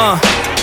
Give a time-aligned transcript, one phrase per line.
[0.00, 0.14] Uh,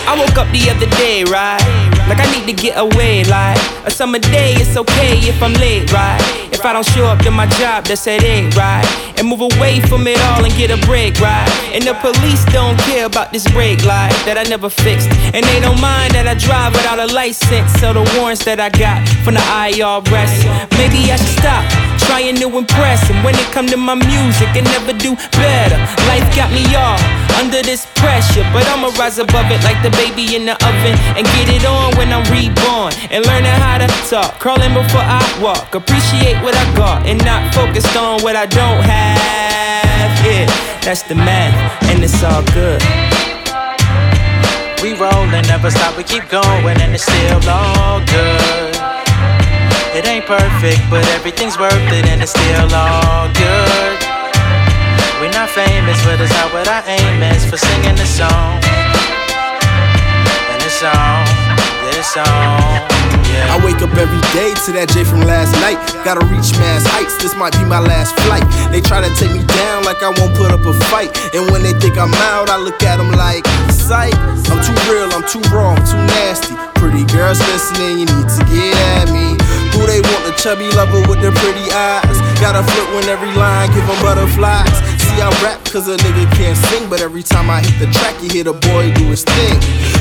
[0.08, 1.60] I woke up the other day, right?
[2.08, 4.54] Like I need to get away, like a summer day.
[4.56, 6.22] It's okay if I'm late, right?
[6.54, 8.88] If I don't show up to my job, that's at eight, right?
[9.20, 11.50] And move away from it all and get a break, right?
[11.76, 15.60] And the police don't care about this brake light that I never fixed, and they
[15.60, 17.74] don't mind that I drive without a license.
[17.82, 20.32] So the warrants that I got from the IRS,
[20.80, 21.85] maybe I should stop
[22.58, 23.04] impress.
[23.24, 25.78] When it come to my music, I never do better.
[26.08, 27.00] Life got me all
[27.40, 31.26] under this pressure, but I'ma rise above it like the baby in the oven and
[31.36, 34.40] get it on when I'm reborn and learning how to talk.
[34.40, 38.84] Crawling before I walk, appreciate what I got and not focused on what I don't
[38.84, 40.12] have.
[40.26, 40.46] Yeah,
[40.82, 41.56] that's the math,
[41.90, 42.82] and it's all good.
[44.82, 47.16] We rollin', never stop, we keep going, and it's still.
[47.16, 47.46] It ain't
[50.26, 53.98] perfect, but everything's worth it, and it's still all good.
[55.22, 58.60] We're not famous, but it's not what our aim is for singing this song.
[60.50, 61.26] And this song,
[61.94, 63.06] this song.
[63.54, 65.78] I wake up every day to that J from last night.
[66.04, 68.44] Gotta reach mass heights, this might be my last flight.
[68.72, 71.14] They try to take me down like I won't put up a fight.
[71.38, 74.16] And when they think I'm out, I look at them like, psych.
[74.50, 76.56] I'm too real, I'm too raw, I'm too nasty.
[76.82, 79.35] Pretty girls listening, you need to get at me.
[80.46, 82.22] Chubby lover with the pretty eyes?
[82.40, 84.70] Gotta flip when every line give them butterflies.
[85.02, 88.14] See, I rap cause a nigga can't sing, but every time I hit the track,
[88.22, 89.56] you hear the boy do his thing.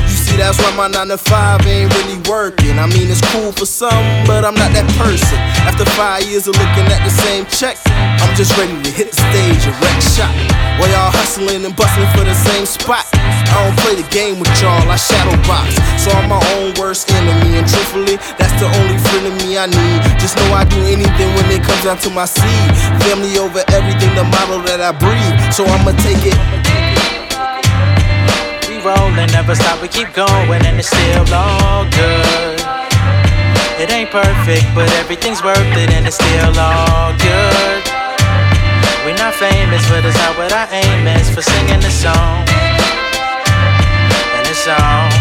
[0.05, 2.64] You see, that's why my 9 to 5 ain't really working.
[2.79, 5.39] I mean, it's cool for some, but I'm not that person.
[5.63, 9.17] After five years of looking at the same check, I'm just ready to hit the
[9.17, 10.31] stage and wreck shop.
[10.75, 13.07] While y'all hustling and bustling for the same spot.
[13.15, 15.79] I don't play the game with y'all, I shadow box.
[16.03, 19.71] So I'm my own worst enemy, and truthfully, that's the only friend of me I
[19.71, 19.99] need.
[20.19, 22.69] Just know I do anything when it comes down to my seed.
[23.07, 25.35] Family over everything, the model that I breathe.
[25.55, 26.37] So I'ma take it.
[28.67, 32.54] We roll and never stop, we keep going, and it's still all good.
[33.77, 37.83] It ain't perfect, but everything's worth it, and it's still all good.
[39.03, 42.47] We're not famous, but it's not what our aim is for singing this song.
[44.31, 45.11] And this song,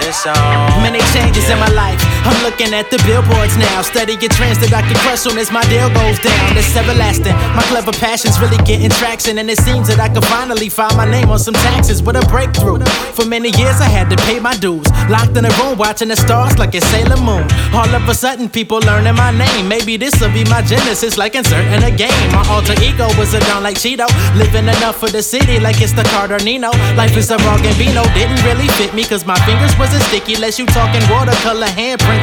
[0.00, 0.80] this song.
[0.80, 2.09] Many changes in my life.
[2.24, 3.82] I'm looking at the billboards now.
[3.82, 6.56] Studying trends that I can crush soon as my deal goes down.
[6.56, 7.36] It's everlasting.
[7.56, 9.38] My clever passion's really getting traction.
[9.38, 12.24] And it seems that I can finally find my name on some taxes with a
[12.28, 12.80] breakthrough.
[13.16, 14.86] For many years, I had to pay my dues.
[15.08, 17.44] Locked in a room watching the stars like a Sailor Moon.
[17.72, 19.68] All of a sudden, people learning my name.
[19.68, 22.26] Maybe this'll be my genesis, like inserting a game.
[22.32, 24.06] My alter ego was a don like Cheeto.
[24.36, 26.70] Living enough for the city like it's the Carter Nino.
[26.96, 28.02] Life is a raw Gambino.
[28.14, 30.34] Didn't really fit me, cause my fingers wasn't sticky.
[30.34, 31.66] Unless you talking watercolor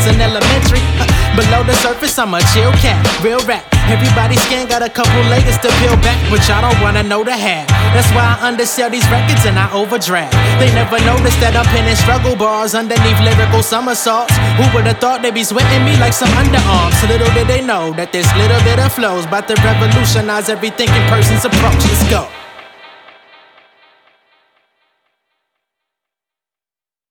[0.08, 0.84] in elementary.
[1.38, 3.64] Below the surface, I'm a chill cat, real rap.
[3.88, 7.32] Everybody's skin got a couple layers to peel back, but y'all don't wanna know the
[7.32, 7.68] half.
[7.96, 10.34] That's why I undersell these records and I overdraft.
[10.60, 14.36] They never noticed that I'm pinning struggle bars underneath lyrical somersaults.
[14.60, 16.98] Who would've thought they'd be sweating me like some underarms?
[17.08, 21.06] Little did they know that this little bit of flow's about to revolutionize every thinking
[21.08, 21.80] person's approach.
[21.88, 22.28] Let's go.